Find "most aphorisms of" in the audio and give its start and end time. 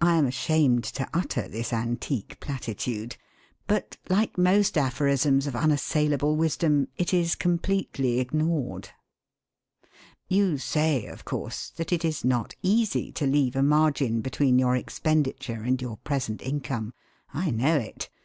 4.38-5.56